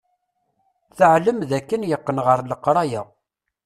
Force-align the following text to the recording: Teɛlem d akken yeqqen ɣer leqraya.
Teɛlem 0.97 1.39
d 1.49 1.51
akken 1.57 1.87
yeqqen 1.89 2.17
ɣer 2.25 2.39
leqraya. 2.49 3.01